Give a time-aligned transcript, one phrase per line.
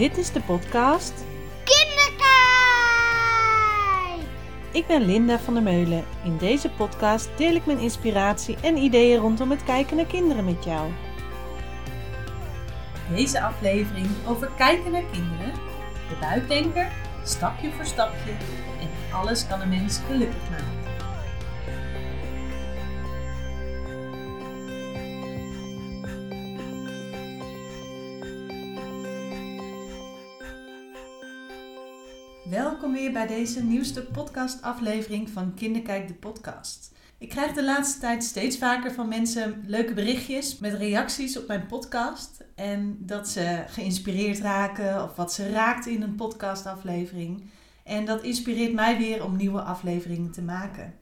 [0.00, 1.12] Dit is de podcast
[1.64, 2.28] Kinderkijk!
[4.72, 6.04] Ik ben Linda van der Meulen.
[6.24, 10.64] In deze podcast deel ik mijn inspiratie en ideeën rondom het kijken naar kinderen met
[10.64, 10.90] jou.
[13.14, 15.52] Deze aflevering over kijken naar kinderen,
[16.08, 16.92] de buikdenker,
[17.24, 18.30] stapje voor stapje
[18.80, 20.79] en alles kan een mens gelukkig maken.
[32.50, 36.94] Welkom weer bij deze nieuwste podcastaflevering van Kinderkijk de podcast.
[37.18, 41.66] Ik krijg de laatste tijd steeds vaker van mensen leuke berichtjes met reacties op mijn
[41.66, 42.44] podcast.
[42.54, 47.44] En dat ze geïnspireerd raken of wat ze raakt in een podcastaflevering.
[47.84, 50.94] En dat inspireert mij weer om nieuwe afleveringen te maken.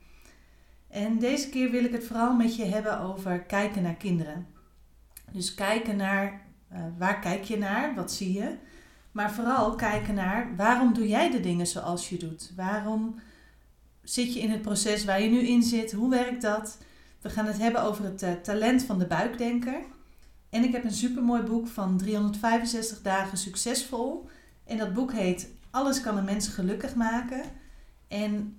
[0.89, 4.47] En deze keer wil ik het vooral met je hebben over kijken naar kinderen.
[5.33, 8.57] Dus kijken naar uh, waar kijk je naar, wat zie je.
[9.19, 12.53] Maar vooral kijken naar waarom doe jij de dingen zoals je doet?
[12.57, 13.21] Waarom
[14.03, 15.93] zit je in het proces waar je nu in zit?
[15.93, 16.79] Hoe werkt dat?
[17.21, 19.81] We gaan het hebben over het uh, talent van de buikdenker.
[20.51, 24.29] En ik heb een supermooi boek van 365 dagen succesvol.
[24.65, 27.43] En dat boek heet Alles kan een mens gelukkig maken.
[28.09, 28.57] En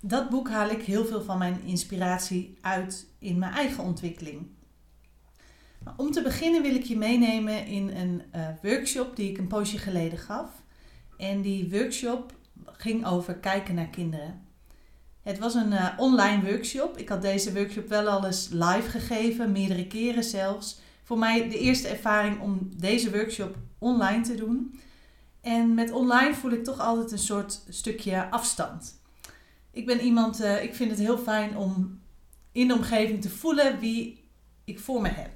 [0.00, 4.46] dat boek haal ik heel veel van mijn inspiratie uit in mijn eigen ontwikkeling.
[5.96, 9.78] Om te beginnen wil ik je meenemen in een uh, workshop die ik een poosje
[9.78, 10.50] geleden gaf.
[11.16, 12.32] En die workshop
[12.66, 14.42] ging over kijken naar kinderen.
[15.22, 16.98] Het was een uh, online workshop.
[16.98, 20.80] Ik had deze workshop wel al eens live gegeven, meerdere keren zelfs.
[21.02, 24.80] Voor mij de eerste ervaring om deze workshop online te doen.
[25.40, 29.00] En met online voel ik toch altijd een soort stukje afstand.
[29.70, 32.00] Ik ben iemand, uh, ik vind het heel fijn om
[32.52, 34.24] in de omgeving te voelen wie
[34.64, 35.30] ik voor me heb.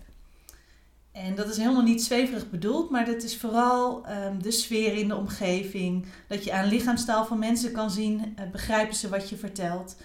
[1.12, 5.08] En dat is helemaal niet zweverig bedoeld, maar dat is vooral um, de sfeer in
[5.08, 6.06] de omgeving.
[6.28, 9.96] Dat je aan lichaamstaal van mensen kan zien, uh, begrijpen ze wat je vertelt.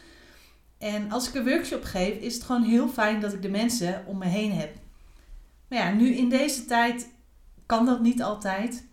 [0.78, 4.04] En als ik een workshop geef, is het gewoon heel fijn dat ik de mensen
[4.06, 4.76] om me heen heb.
[5.68, 7.10] Maar ja, nu in deze tijd
[7.66, 8.88] kan dat niet altijd.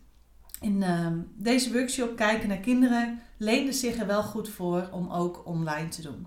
[0.61, 1.07] In uh,
[1.37, 6.03] deze workshop kijken naar kinderen leende zich er wel goed voor om ook online te
[6.03, 6.27] doen.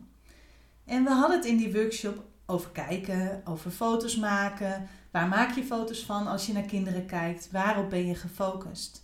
[0.85, 5.63] En we hadden het in die workshop over kijken, over foto's maken, Waar maak je
[5.63, 7.51] foto's van als je naar kinderen kijkt?
[7.51, 9.01] Waarop ben je gefocust?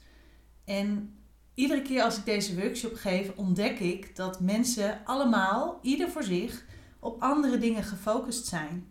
[0.65, 1.15] En
[1.53, 6.65] iedere keer als ik deze workshop geef, ontdek ik dat mensen allemaal, ieder voor zich,
[6.99, 8.87] op andere dingen gefocust zijn.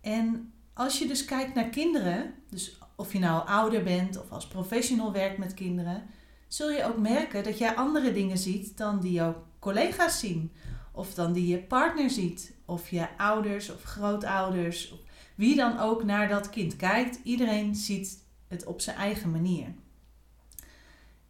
[0.00, 4.46] En als je dus kijkt naar kinderen, dus of je nou ouder bent of als
[4.46, 6.02] professional werkt met kinderen,
[6.48, 10.52] zul je ook merken dat jij andere dingen ziet dan die jouw collega's zien.
[10.92, 14.92] Of dan die je partner ziet, of je ouders of grootouders,
[15.40, 18.18] wie dan ook naar dat kind kijkt, iedereen ziet
[18.48, 19.66] het op zijn eigen manier.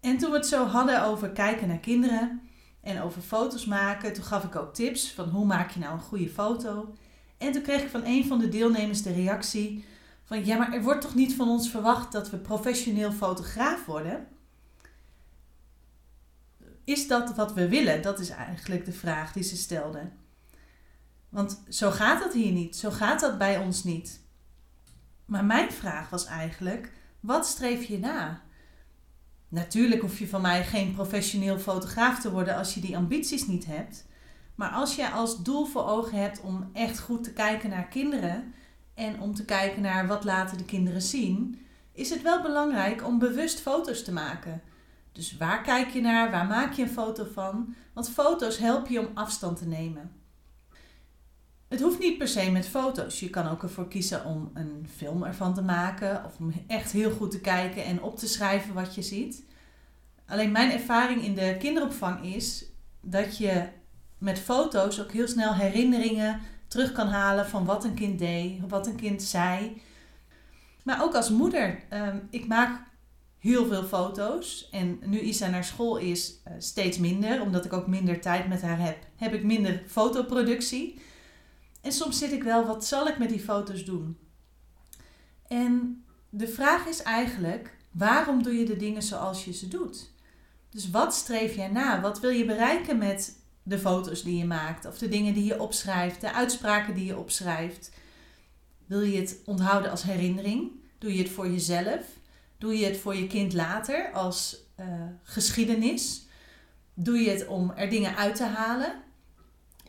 [0.01, 2.41] En toen we het zo hadden over kijken naar kinderen
[2.81, 6.01] en over foto's maken, toen gaf ik ook tips van hoe maak je nou een
[6.01, 6.95] goede foto.
[7.39, 9.85] En toen kreeg ik van een van de deelnemers de reactie
[10.25, 14.27] van ja, maar er wordt toch niet van ons verwacht dat we professioneel fotograaf worden?
[16.85, 18.03] Is dat wat we willen?
[18.03, 20.13] Dat is eigenlijk de vraag die ze stelden.
[21.31, 22.77] Want zo gaat dat hier niet.
[22.77, 24.21] Zo gaat dat bij ons niet.
[25.25, 28.43] Maar mijn vraag was eigenlijk: wat streef je na?
[29.49, 33.67] Natuurlijk hoef je van mij geen professioneel fotograaf te worden als je die ambities niet
[33.67, 34.07] hebt.
[34.55, 38.55] Maar als je als doel voor ogen hebt om echt goed te kijken naar kinderen
[38.95, 43.19] en om te kijken naar wat laten de kinderen zien, is het wel belangrijk om
[43.19, 44.63] bewust foto's te maken.
[45.13, 46.31] Dus waar kijk je naar?
[46.31, 47.75] Waar maak je een foto van?
[47.93, 50.20] Want foto's helpen je om afstand te nemen.
[51.71, 53.21] Het hoeft niet per se met foto's.
[53.21, 57.11] Je kan ook ervoor kiezen om een film ervan te maken of om echt heel
[57.11, 59.45] goed te kijken en op te schrijven wat je ziet.
[60.27, 62.65] Alleen mijn ervaring in de kinderopvang is
[63.01, 63.69] dat je
[64.19, 68.87] met foto's ook heel snel herinneringen terug kan halen van wat een kind deed, wat
[68.87, 69.83] een kind zei.
[70.85, 72.83] Maar ook als moeder, ehm, ik maak
[73.39, 74.69] heel veel foto's.
[74.71, 78.63] En nu Isa naar school is, uh, steeds minder, omdat ik ook minder tijd met
[78.63, 81.01] haar heb, heb ik minder fotoproductie.
[81.81, 84.19] En soms zit ik wel, wat zal ik met die foto's doen?
[85.49, 90.11] En de vraag is eigenlijk, waarom doe je de dingen zoals je ze doet?
[90.71, 92.01] Dus wat streef jij na?
[92.01, 94.87] Wat wil je bereiken met de foto's die je maakt?
[94.87, 97.91] Of de dingen die je opschrijft, de uitspraken die je opschrijft?
[98.87, 100.71] Wil je het onthouden als herinnering?
[100.99, 102.07] Doe je het voor jezelf?
[102.59, 104.87] Doe je het voor je kind later als uh,
[105.23, 106.27] geschiedenis?
[106.95, 109.03] Doe je het om er dingen uit te halen?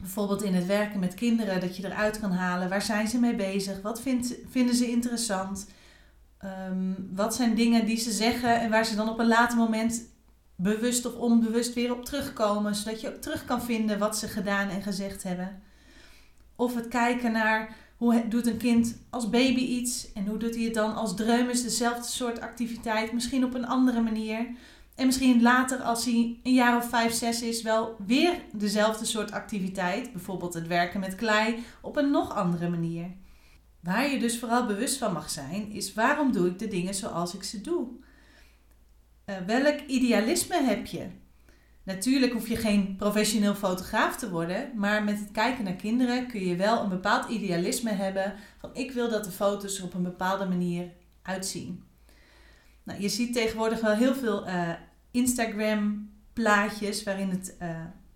[0.01, 3.35] Bijvoorbeeld in het werken met kinderen, dat je eruit kan halen waar zijn ze mee
[3.35, 5.67] bezig, wat vindt, vinden ze interessant,
[6.41, 10.03] Ehm, wat zijn dingen die ze zeggen en waar ze dan op een later moment
[10.55, 14.69] bewust of onbewust weer op terugkomen, zodat je ook terug kan vinden wat ze gedaan
[14.69, 15.61] en gezegd hebben.
[16.55, 20.63] Of het kijken naar hoe doet een kind als baby iets en hoe doet hij
[20.63, 24.45] het dan als dreumes, dezelfde soort activiteit, misschien op een andere manier.
[24.95, 29.31] En misschien later, als hij een jaar of vijf, zes is, wel weer dezelfde soort
[29.31, 30.11] activiteit.
[30.11, 33.11] Bijvoorbeeld het werken met klei op een nog andere manier.
[33.79, 37.33] Waar je dus vooral bewust van mag zijn, is waarom doe ik de dingen zoals
[37.33, 37.87] ik ze doe?
[39.25, 41.07] Uh, welk idealisme heb je?
[41.83, 46.45] Natuurlijk hoef je geen professioneel fotograaf te worden, maar met het kijken naar kinderen kun
[46.45, 50.03] je wel een bepaald idealisme hebben van ik wil dat de foto's er op een
[50.03, 50.91] bepaalde manier
[51.21, 51.83] uitzien.
[52.83, 54.69] Nou, je ziet tegenwoordig wel heel veel uh,
[55.11, 57.69] Instagram plaatjes waarin het, uh,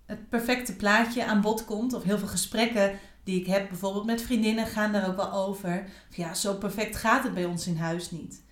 [0.05, 1.93] het perfecte plaatje aan bod komt.
[1.93, 5.83] Of heel veel gesprekken die ik heb bijvoorbeeld met vriendinnen gaan daar ook wel over.
[6.09, 8.43] Of ja, zo perfect gaat het bij ons in huis niet.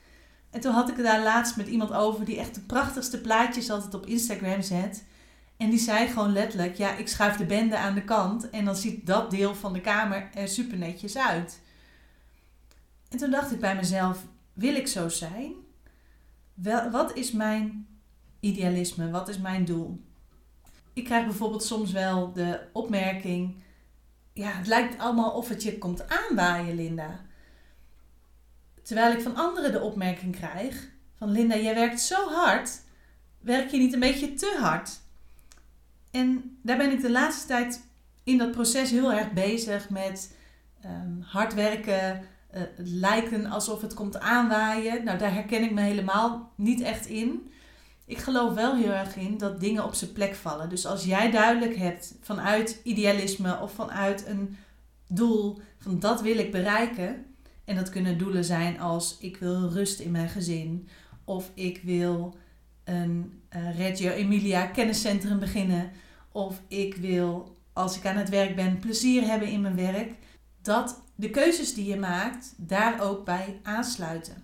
[0.50, 3.69] En toen had ik het daar laatst met iemand over die echt de prachtigste plaatjes
[3.69, 5.04] altijd op Instagram zet.
[5.57, 8.75] En die zei gewoon letterlijk: Ja, ik schuif de bende aan de kant en dan
[8.75, 11.59] ziet dat deel van de kamer er super netjes uit.
[13.09, 14.24] En toen dacht ik bij mezelf:
[14.54, 15.54] Wil ik zo zijn?
[16.54, 17.88] Wel, wat is mijn
[18.40, 19.10] idealisme?
[19.10, 20.02] Wat is mijn doel?
[20.94, 23.56] Ik krijg bijvoorbeeld soms wel de opmerking:
[24.34, 27.20] Ja, het lijkt allemaal of het je komt aanwaaien, Linda.
[28.82, 32.82] Terwijl ik van anderen de opmerking krijg: van Linda, jij werkt zo hard.
[33.40, 35.02] Werk je niet een beetje te hard?
[36.12, 37.86] En daar ben ik de laatste tijd
[38.24, 40.36] in dat proces heel erg bezig met
[40.86, 42.22] um, hard werken,
[42.56, 45.04] uh, lijken alsof het komt aanwaaien.
[45.04, 47.52] Nou, daar herken ik me helemaal niet echt in.
[48.06, 50.70] Ik geloof wel heel erg in dat dingen op zijn plek vallen.
[50.70, 54.58] Dus als jij duidelijk hebt vanuit idealisme of vanuit een
[55.08, 57.26] doel van dat wil ik bereiken.
[57.66, 60.88] En dat kunnen doelen zijn als ik wil rust in mijn gezin.
[61.24, 62.36] Of ik wil
[62.84, 65.92] een uh, Reggio Emilia kenniscentrum beginnen.
[66.32, 70.14] Of ik wil, als ik aan het werk ben, plezier hebben in mijn werk.
[70.62, 74.44] Dat de keuzes die je maakt daar ook bij aansluiten.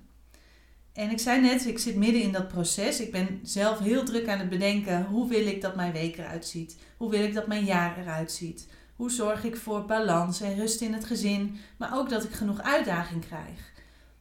[0.94, 3.00] En ik zei net, ik zit midden in dat proces.
[3.00, 6.45] Ik ben zelf heel druk aan het bedenken hoe wil ik dat mijn week eruit
[6.45, 6.77] ziet.
[6.98, 8.68] Hoe wil ik dat mijn jaar eruit ziet.
[8.95, 12.62] Hoe zorg ik voor balans en rust in het gezin, maar ook dat ik genoeg
[12.62, 13.72] uitdaging krijg.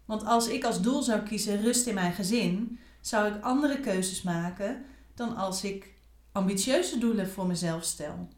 [0.04, 4.22] Want als ik als doel zou kiezen rust in mijn gezin, zou ik andere keuzes
[4.22, 4.84] maken
[5.14, 5.92] dan als ik
[6.32, 8.28] ambitieuze doelen voor mezelf stel.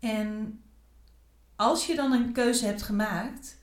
[0.00, 0.60] En
[1.58, 3.58] als je dan een keuze hebt gemaakt,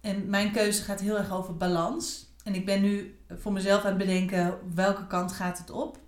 [0.00, 3.88] en mijn keuze gaat heel erg over balans, en ik ben nu voor mezelf aan
[3.88, 5.98] het bedenken welke kant gaat het op,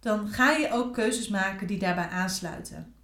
[0.00, 2.94] dan ga je ook keuzes maken die daarbij aansluiten.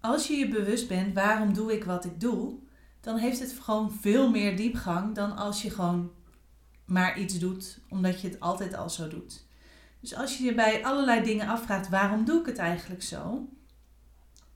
[0.00, 2.58] Als je je bewust bent waarom doe ik wat ik doe,
[3.00, 6.10] dan heeft het gewoon veel meer diepgang dan als je gewoon
[6.84, 9.46] maar iets doet omdat je het altijd al zo doet.
[10.00, 13.48] Dus als je je bij allerlei dingen afvraagt waarom doe ik het eigenlijk zo,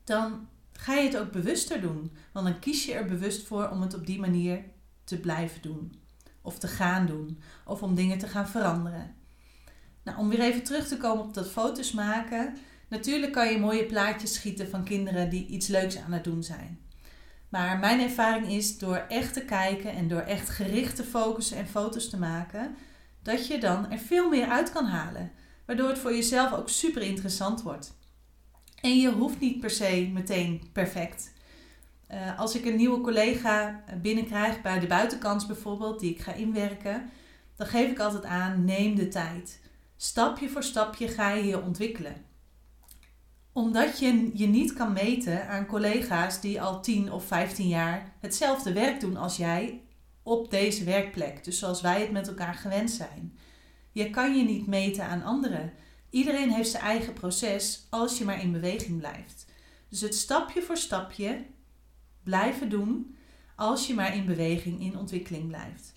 [0.04, 0.48] dan
[0.78, 2.12] ga je het ook bewuster doen.
[2.32, 4.64] Want dan kies je er bewust voor om het op die manier
[5.04, 6.02] te blijven doen.
[6.42, 7.40] Of te gaan doen.
[7.64, 9.14] Of om dingen te gaan veranderen.
[10.02, 12.56] Nou, om weer even terug te komen op dat foto's maken.
[12.88, 16.78] Natuurlijk kan je mooie plaatjes schieten van kinderen die iets leuks aan het doen zijn.
[17.48, 21.66] Maar mijn ervaring is door echt te kijken en door echt gericht te focussen en
[21.66, 22.76] foto's te maken,
[23.22, 25.32] dat je dan er veel meer uit kan halen.
[25.66, 27.94] Waardoor het voor jezelf ook super interessant wordt.
[28.84, 31.32] En je hoeft niet per se meteen perfect.
[32.10, 37.10] Uh, als ik een nieuwe collega binnenkrijg bij de buitenkans bijvoorbeeld, die ik ga inwerken,
[37.56, 39.60] dan geef ik altijd aan: neem de tijd.
[39.96, 42.14] Stapje voor stapje ga je je ontwikkelen.
[43.52, 48.72] Omdat je je niet kan meten aan collega's die al 10 of 15 jaar hetzelfde
[48.72, 49.80] werk doen als jij
[50.22, 51.44] op deze werkplek.
[51.44, 53.38] Dus zoals wij het met elkaar gewend zijn.
[53.92, 55.72] Je kan je niet meten aan anderen.
[56.14, 59.46] Iedereen heeft zijn eigen proces als je maar in beweging blijft.
[59.88, 61.44] Dus het stapje voor stapje
[62.22, 63.16] blijven doen
[63.56, 65.92] als je maar in beweging, in ontwikkeling blijft.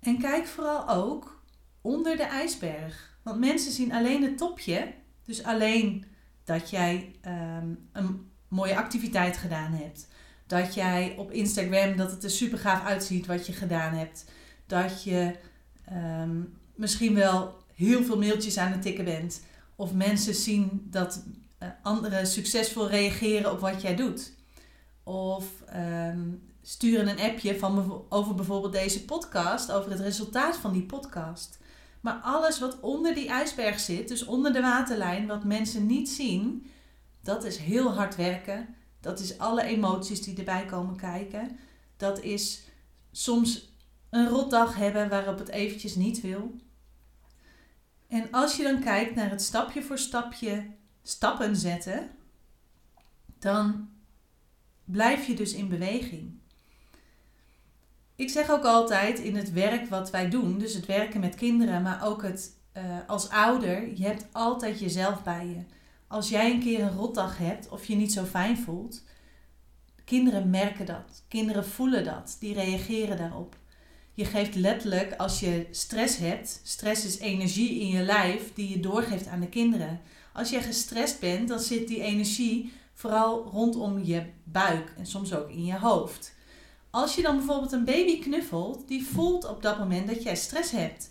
[0.00, 1.42] En kijk vooral ook
[1.80, 3.18] onder de ijsberg.
[3.22, 6.04] Want mensen zien alleen het topje, dus alleen
[6.44, 10.08] dat jij um, een mooie activiteit gedaan hebt.
[10.46, 14.30] Dat jij op Instagram dat het er super gaaf uitziet wat je gedaan hebt.
[14.66, 15.36] Dat je
[15.92, 19.42] um, misschien wel heel veel mailtjes aan het tikken bent.
[19.76, 21.22] Of mensen zien dat
[21.62, 24.32] uh, anderen succesvol reageren op wat jij doet.
[25.02, 30.82] Of um, sturen een appje van, over bijvoorbeeld deze podcast, over het resultaat van die
[30.82, 31.58] podcast.
[32.00, 36.66] Maar alles wat onder die ijsberg zit, dus onder de waterlijn, wat mensen niet zien,
[37.22, 38.74] dat is heel hard werken.
[39.00, 41.58] Dat is alle emoties die erbij komen kijken.
[41.96, 42.62] Dat is
[43.12, 43.72] soms
[44.10, 46.54] een rotdag hebben waarop het eventjes niet wil.
[48.14, 50.66] En als je dan kijkt naar het stapje voor stapje
[51.02, 52.10] stappen zetten,
[53.38, 53.88] dan
[54.84, 56.38] blijf je dus in beweging.
[58.14, 61.82] Ik zeg ook altijd in het werk wat wij doen, dus het werken met kinderen,
[61.82, 65.64] maar ook het uh, als ouder, je hebt altijd jezelf bij je.
[66.06, 69.02] Als jij een keer een rotdag hebt of je niet zo fijn voelt,
[70.04, 71.24] kinderen merken dat.
[71.28, 72.36] Kinderen voelen dat.
[72.40, 73.56] Die reageren daarop.
[74.14, 78.80] Je geeft letterlijk, als je stress hebt, stress is energie in je lijf die je
[78.80, 80.00] doorgeeft aan de kinderen.
[80.32, 85.50] Als je gestrest bent, dan zit die energie vooral rondom je buik en soms ook
[85.50, 86.34] in je hoofd.
[86.90, 90.70] Als je dan bijvoorbeeld een baby knuffelt, die voelt op dat moment dat jij stress
[90.70, 91.10] hebt.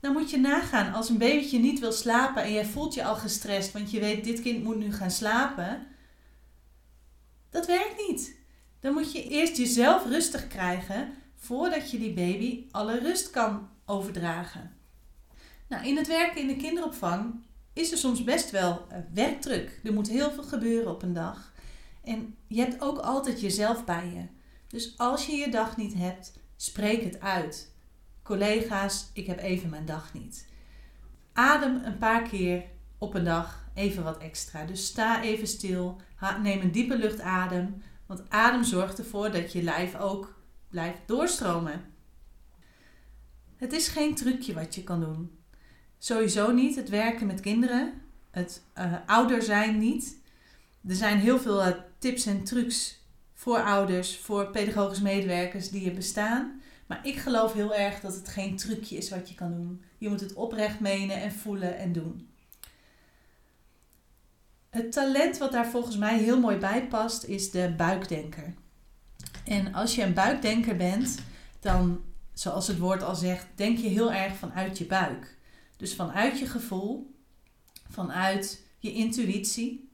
[0.00, 3.16] Dan moet je nagaan, als een babytje niet wil slapen en jij voelt je al
[3.16, 5.86] gestrest, want je weet dit kind moet nu gaan slapen.
[7.50, 8.36] Dat werkt niet.
[8.80, 14.76] Dan moet je eerst jezelf rustig krijgen voordat je die baby alle rust kan overdragen.
[15.68, 19.80] Nou, in het werken in de kinderopvang is er soms best wel uh, werkdruk.
[19.84, 21.52] Er moet heel veel gebeuren op een dag.
[22.04, 24.26] En je hebt ook altijd jezelf bij je.
[24.68, 27.74] Dus als je je dag niet hebt, spreek het uit.
[28.22, 30.48] Collega's, ik heb even mijn dag niet.
[31.32, 32.64] Adem een paar keer
[32.98, 34.64] op een dag even wat extra.
[34.64, 36.00] Dus sta even stil,
[36.42, 37.82] neem een diepe luchtadem.
[38.06, 40.35] Want adem zorgt ervoor dat je lijf ook
[40.68, 41.84] blijft doorstromen.
[43.56, 45.30] Het is geen trucje wat je kan doen.
[45.98, 50.16] Sowieso niet het werken met kinderen, het uh, ouder zijn niet.
[50.88, 53.00] Er zijn heel veel uh, tips en trucs
[53.34, 56.60] voor ouders, voor pedagogisch medewerkers die er bestaan.
[56.86, 59.82] Maar ik geloof heel erg dat het geen trucje is wat je kan doen.
[59.98, 62.28] Je moet het oprecht menen en voelen en doen.
[64.70, 68.54] Het talent wat daar volgens mij heel mooi bij past is de buikdenker.
[69.44, 71.18] En als je een buikdenker bent,
[71.60, 72.00] dan,
[72.32, 75.36] zoals het woord al zegt, denk je heel erg vanuit je buik.
[75.76, 77.14] Dus vanuit je gevoel,
[77.90, 79.90] vanuit je intuïtie.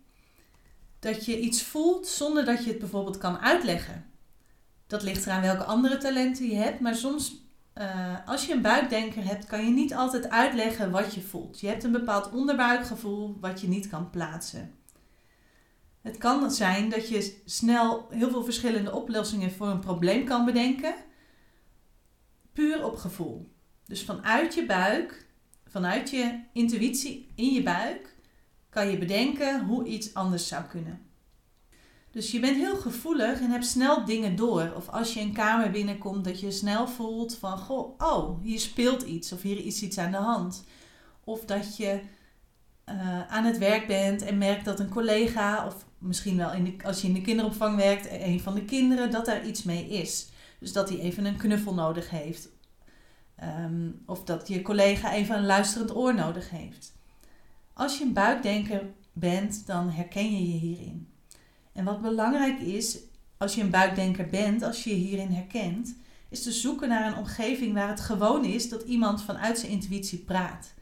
[0.98, 4.04] Dat je iets voelt zonder dat je het bijvoorbeeld kan uitleggen.
[4.86, 7.42] Dat ligt eraan welke andere talenten je hebt, maar soms
[7.74, 11.60] uh, als je een buikdenker hebt, kan je niet altijd uitleggen wat je voelt.
[11.60, 14.74] Je hebt een bepaald onderbuikgevoel wat je niet kan plaatsen.
[16.02, 20.94] Het kan zijn dat je snel heel veel verschillende oplossingen voor een probleem kan bedenken,
[22.52, 23.50] puur op gevoel.
[23.86, 25.26] Dus vanuit je buik,
[25.66, 28.16] vanuit je intuïtie in je buik,
[28.70, 31.00] kan je bedenken hoe iets anders zou kunnen.
[32.10, 34.72] Dus je bent heel gevoelig en hebt snel dingen door.
[34.76, 37.60] Of als je een kamer binnenkomt, dat je snel voelt van,
[37.98, 40.64] oh, hier speelt iets of hier is iets aan de hand.
[41.24, 42.00] Of dat je
[42.88, 46.84] uh, aan het werk bent en merkt dat een collega, of misschien wel in de,
[46.84, 50.28] als je in de kinderopvang werkt, een van de kinderen, dat daar iets mee is.
[50.58, 52.48] Dus dat hij even een knuffel nodig heeft.
[53.42, 56.92] Um, of dat je collega even een luisterend oor nodig heeft.
[57.72, 58.82] Als je een buikdenker
[59.12, 61.08] bent, dan herken je je hierin.
[61.72, 62.98] En wat belangrijk is,
[63.36, 65.96] als je een buikdenker bent, als je je hierin herkent,
[66.28, 70.18] is te zoeken naar een omgeving waar het gewoon is dat iemand vanuit zijn intuïtie
[70.18, 70.72] praat.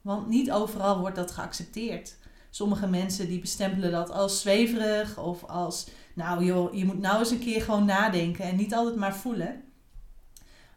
[0.00, 2.16] Want niet overal wordt dat geaccepteerd.
[2.58, 7.30] Sommige mensen die bestempelen dat als zweverig of als, nou joh, je moet nou eens
[7.30, 9.62] een keer gewoon nadenken en niet altijd maar voelen.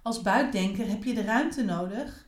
[0.02, 2.26] Als buikdenker heb je de ruimte nodig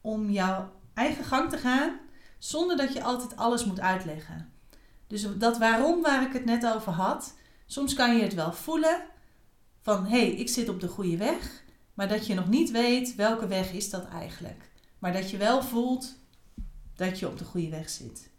[0.00, 1.98] om jouw eigen gang te gaan
[2.38, 4.52] zonder dat je altijd alles moet uitleggen.
[5.06, 7.34] Dus dat waarom waar ik het net over had,
[7.66, 9.02] soms kan je het wel voelen
[9.82, 13.14] van hé, hey, ik zit op de goede weg, maar dat je nog niet weet
[13.14, 14.70] welke weg is dat eigenlijk.
[14.98, 16.18] Maar dat je wel voelt
[16.96, 18.34] dat je op de goede weg zit.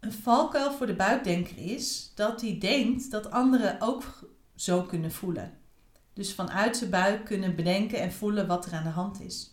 [0.00, 4.04] Een valkuil voor de buikdenker is dat hij denkt dat anderen ook
[4.54, 5.58] zo kunnen voelen.
[6.12, 9.52] Dus vanuit zijn buik kunnen bedenken en voelen wat er aan de hand is.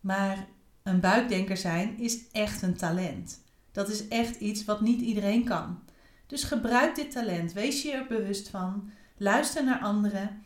[0.00, 0.46] Maar
[0.82, 3.42] een buikdenker zijn is echt een talent.
[3.72, 5.82] Dat is echt iets wat niet iedereen kan.
[6.26, 7.52] Dus gebruik dit talent.
[7.52, 8.90] Wees je er bewust van.
[9.16, 10.44] Luister naar anderen.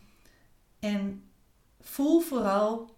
[0.79, 1.23] En
[1.81, 2.95] voel vooral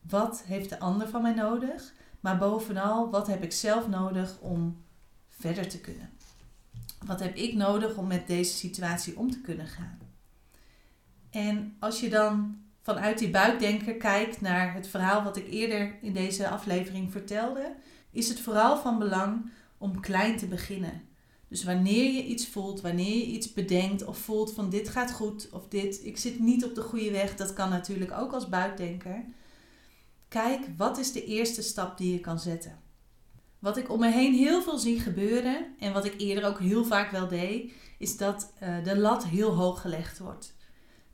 [0.00, 1.92] wat heeft de ander van mij nodig.
[2.20, 4.81] Maar bovenal, wat heb ik zelf nodig om
[5.42, 6.10] verder te kunnen?
[7.06, 9.98] Wat heb ik nodig om met deze situatie om te kunnen gaan?
[11.30, 16.12] En als je dan vanuit die buikdenker kijkt naar het verhaal wat ik eerder in
[16.12, 17.74] deze aflevering vertelde,
[18.10, 21.02] is het vooral van belang om klein te beginnen.
[21.48, 25.48] Dus wanneer je iets voelt, wanneer je iets bedenkt of voelt van dit gaat goed
[25.50, 29.24] of dit, ik zit niet op de goede weg, dat kan natuurlijk ook als buikdenker.
[30.28, 32.81] Kijk, wat is de eerste stap die je kan zetten?
[33.62, 36.84] Wat ik om me heen heel veel zie gebeuren en wat ik eerder ook heel
[36.84, 40.56] vaak wel deed, is dat uh, de lat heel hoog gelegd wordt.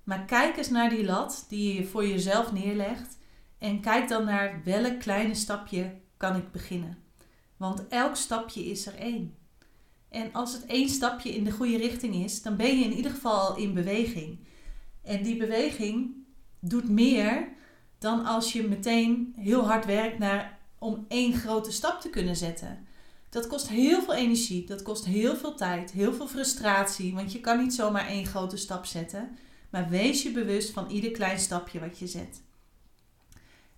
[0.04, 3.18] Maar kijk eens naar die lat die je voor jezelf neerlegt.
[3.58, 6.98] En kijk dan naar welk kleine stapje kan ik beginnen.
[7.56, 9.34] Want elk stapje is er één.
[10.08, 13.10] En als het één stapje in de goede richting is, dan ben je in ieder
[13.10, 14.38] geval in beweging.
[15.02, 16.14] En die beweging
[16.60, 17.48] doet meer
[17.98, 22.86] dan als je meteen heel hard werkt naar, om één grote stap te kunnen zetten.
[23.28, 27.40] Dat kost heel veel energie, dat kost heel veel tijd, heel veel frustratie, want je
[27.40, 29.36] kan niet zomaar één grote stap zetten.
[29.70, 32.42] Maar wees je bewust van ieder klein stapje wat je zet.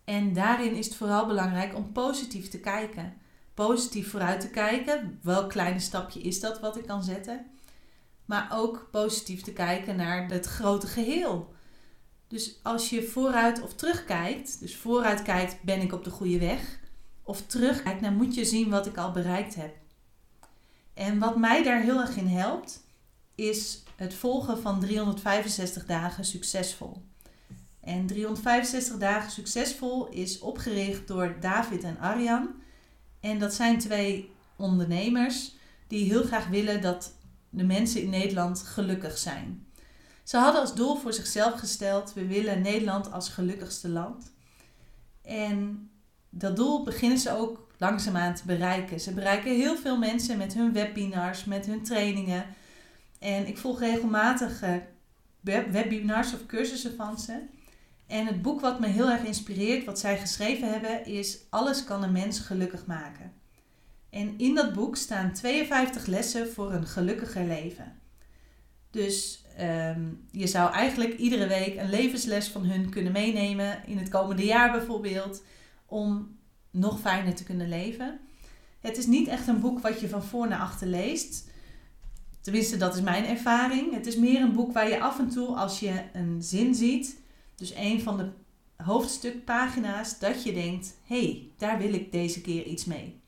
[0.04, 3.14] En daarin is het vooral belangrijk om positief te kijken.
[3.54, 5.18] Positief vooruit te kijken.
[5.22, 7.46] Welk kleine stapje is dat wat ik kan zetten?
[8.24, 11.54] Maar ook positief te kijken naar het grote geheel.
[12.28, 16.78] Dus als je vooruit of terugkijkt, dus vooruit kijkt, ben ik op de goede weg?
[17.30, 19.76] Of terugkijkt, dan moet je zien wat ik al bereikt heb.
[20.94, 22.84] En wat mij daar heel erg in helpt,
[23.34, 27.02] is het volgen van 365 dagen succesvol.
[27.80, 32.48] En 365 dagen succesvol is opgericht door David en Arjan.
[33.20, 35.54] En dat zijn twee ondernemers
[35.86, 37.12] die heel graag willen dat
[37.48, 39.66] de mensen in Nederland gelukkig zijn.
[40.22, 44.32] Ze hadden als doel voor zichzelf gesteld: we willen Nederland als gelukkigste land.
[45.22, 45.89] En
[46.30, 49.00] dat doel beginnen ze ook langzaamaan te bereiken.
[49.00, 52.44] Ze bereiken heel veel mensen met hun webinars, met hun trainingen.
[53.18, 54.74] En ik volg regelmatig eh,
[55.70, 57.40] webinars of cursussen van ze.
[58.06, 62.02] En het boek wat me heel erg inspireert, wat zij geschreven hebben, is Alles kan
[62.02, 63.32] een mens gelukkig maken.
[64.10, 67.98] En in dat boek staan 52 lessen voor een gelukkiger leven.
[68.90, 74.08] Dus ehm, je zou eigenlijk iedere week een levensles van hun kunnen meenemen, in het
[74.08, 75.42] komende jaar bijvoorbeeld,
[75.90, 76.38] om
[76.70, 78.20] nog fijner te kunnen leven.
[78.80, 81.48] Het is niet echt een boek wat je van voor naar achter leest.
[82.40, 83.92] Tenminste, dat is mijn ervaring.
[83.94, 87.20] Het is meer een boek waar je af en toe, als je een zin ziet,
[87.56, 88.28] dus een van de
[88.76, 93.20] hoofdstukpagina's, dat je denkt: hé, hey, daar wil ik deze keer iets mee.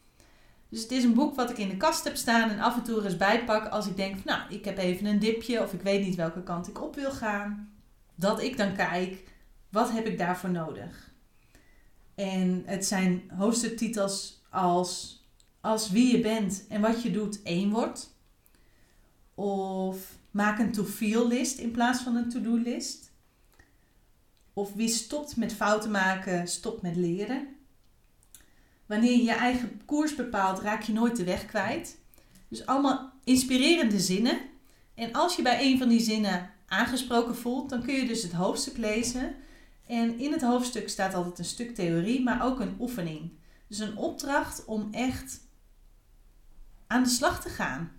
[0.68, 2.82] Dus het is een boek wat ik in de kast heb staan en af en
[2.82, 5.82] toe er eens bijpak als ik denk: nou, ik heb even een dipje of ik
[5.82, 7.72] weet niet welke kant ik op wil gaan.
[8.14, 9.24] Dat ik dan kijk:
[9.68, 11.11] wat heb ik daarvoor nodig?
[12.14, 15.20] En het zijn hoofdstuktitels als
[15.60, 18.14] Als wie je bent en wat je doet één wordt.
[19.34, 23.10] Of maak een to-feel list in plaats van een to-do list.
[24.52, 27.48] Of wie stopt met fouten maken, stopt met leren.
[28.86, 31.98] Wanneer je je eigen koers bepaalt, raak je nooit de weg kwijt.
[32.48, 34.40] Dus allemaal inspirerende zinnen.
[34.94, 38.32] En als je bij een van die zinnen aangesproken voelt, dan kun je dus het
[38.32, 39.34] hoofdstuk lezen.
[39.86, 43.30] En in het hoofdstuk staat altijd een stuk theorie, maar ook een oefening.
[43.68, 45.40] Dus een opdracht om echt
[46.86, 47.92] aan de slag te gaan.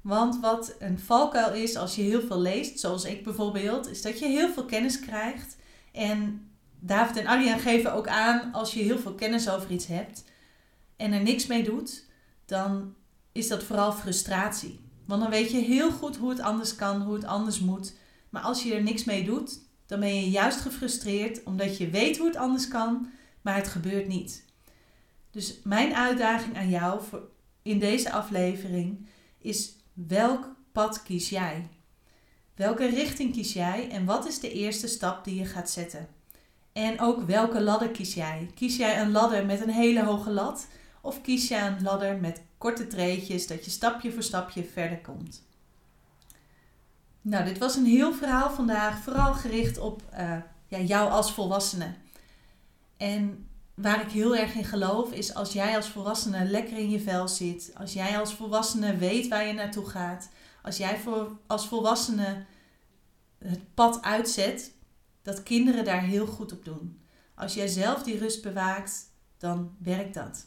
[0.00, 4.18] Want wat een valkuil is als je heel veel leest, zoals ik bijvoorbeeld, is dat
[4.18, 5.56] je heel veel kennis krijgt.
[5.92, 10.24] En David en Arjan geven ook aan, als je heel veel kennis over iets hebt
[10.96, 12.04] en er niks mee doet,
[12.46, 12.94] dan
[13.32, 14.80] is dat vooral frustratie.
[15.06, 17.94] Want dan weet je heel goed hoe het anders kan, hoe het anders moet.
[18.30, 22.18] Maar als je er niks mee doet, dan ben je juist gefrustreerd omdat je weet
[22.18, 24.44] hoe het anders kan, maar het gebeurt niet.
[25.30, 27.28] Dus mijn uitdaging aan jou voor
[27.62, 29.06] in deze aflevering
[29.38, 31.68] is welk pad kies jij?
[32.54, 36.08] Welke richting kies jij en wat is de eerste stap die je gaat zetten?
[36.72, 38.50] En ook welke ladder kies jij?
[38.54, 40.66] Kies jij een ladder met een hele hoge lat
[41.02, 45.47] of kies jij een ladder met korte treetjes dat je stapje voor stapje verder komt?
[47.28, 50.36] Nou, dit was een heel verhaal vandaag, vooral gericht op uh,
[50.66, 51.94] ja, jou als volwassene.
[52.96, 57.00] En waar ik heel erg in geloof is als jij als volwassene lekker in je
[57.00, 60.28] vel zit, als jij als volwassene weet waar je naartoe gaat,
[60.62, 62.44] als jij voor, als volwassene
[63.38, 64.72] het pad uitzet,
[65.22, 67.00] dat kinderen daar heel goed op doen.
[67.34, 70.46] Als jij zelf die rust bewaakt, dan werkt dat.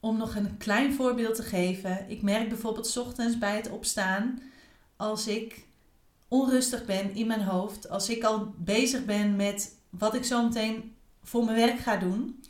[0.00, 4.52] Om nog een klein voorbeeld te geven, ik merk bijvoorbeeld ochtends bij het opstaan
[4.96, 5.66] als ik
[6.28, 10.94] onrustig ben in mijn hoofd, als ik al bezig ben met wat ik zo meteen
[11.22, 12.44] voor mijn werk ga doen.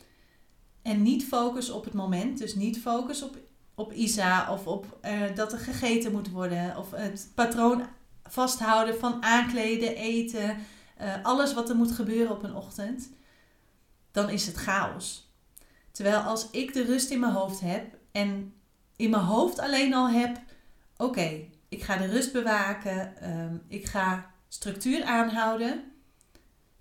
[0.81, 3.37] En niet focus op het moment, dus niet focus op,
[3.75, 7.85] op Isa of op uh, dat er gegeten moet worden of het patroon
[8.23, 10.57] vasthouden van aankleden, eten,
[11.01, 13.09] uh, alles wat er moet gebeuren op een ochtend,
[14.11, 15.29] dan is het chaos.
[15.91, 18.53] Terwijl als ik de rust in mijn hoofd heb en
[18.95, 20.39] in mijn hoofd alleen al heb,
[20.97, 23.29] oké, ik ga de rust bewaken.
[23.29, 25.83] Um, ik ga structuur aanhouden.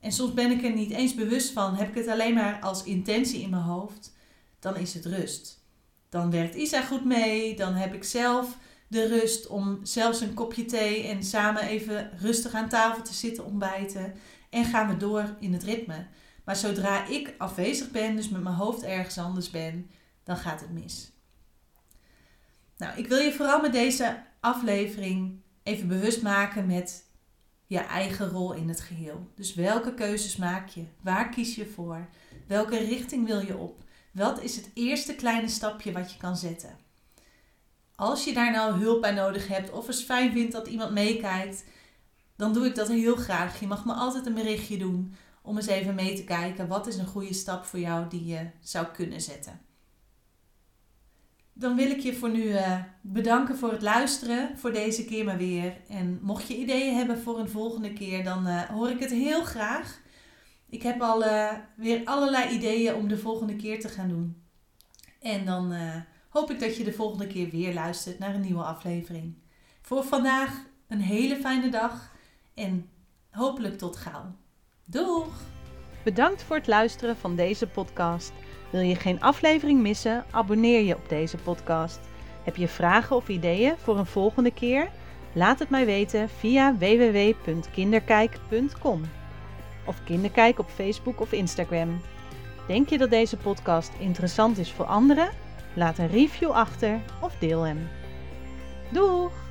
[0.00, 1.74] En soms ben ik er niet eens bewust van.
[1.74, 4.12] Heb ik het alleen maar als intentie in mijn hoofd.
[4.58, 5.62] Dan is het rust.
[6.08, 7.56] Dan werkt Isa goed mee.
[7.56, 8.56] Dan heb ik zelf
[8.88, 13.44] de rust om zelfs een kopje thee en samen even rustig aan tafel te zitten
[13.44, 14.14] ontbijten.
[14.50, 16.06] En gaan we door in het ritme.
[16.44, 19.90] Maar zodra ik afwezig ben, dus met mijn hoofd ergens anders ben,
[20.24, 21.12] dan gaat het mis.
[22.76, 27.04] Nou, ik wil je vooral met deze aflevering even bewust maken met
[27.66, 29.26] je eigen rol in het geheel.
[29.34, 30.84] Dus welke keuzes maak je?
[31.00, 32.08] Waar kies je voor?
[32.46, 33.82] Welke richting wil je op?
[34.12, 36.78] Wat is het eerste kleine stapje wat je kan zetten?
[37.94, 41.64] Als je daar nou hulp bij nodig hebt of eens fijn vindt dat iemand meekijkt,
[42.36, 43.60] dan doe ik dat heel graag.
[43.60, 46.96] Je mag me altijd een berichtje doen om eens even mee te kijken wat is
[46.96, 49.60] een goede stap voor jou die je zou kunnen zetten.
[51.54, 55.36] Dan wil ik je voor nu uh, bedanken voor het luisteren voor deze keer maar
[55.36, 55.76] weer.
[55.88, 59.44] En mocht je ideeën hebben voor een volgende keer, dan uh, hoor ik het heel
[59.44, 60.00] graag.
[60.68, 64.42] Ik heb al uh, weer allerlei ideeën om de volgende keer te gaan doen.
[65.20, 65.74] En dan
[66.28, 69.34] hoop ik dat je de volgende keer weer luistert naar een nieuwe aflevering.
[69.82, 72.12] Voor vandaag een hele fijne dag
[72.54, 72.88] en
[73.30, 74.34] hopelijk tot gauw.
[74.84, 75.26] Doeg!
[76.04, 78.32] Bedankt voor het luisteren van deze podcast.
[78.74, 80.24] Wil je geen aflevering missen?
[80.30, 82.00] Abonneer je op deze podcast.
[82.42, 84.90] Heb je vragen of ideeën voor een volgende keer?
[85.32, 89.02] Laat het mij weten via www.kinderkijk.com
[89.84, 92.00] of Kinderkijk op Facebook of Instagram.
[92.66, 95.30] Denk je dat deze podcast interessant is voor anderen?
[95.74, 97.88] Laat een review achter of deel hem.
[98.88, 99.43] Doeg!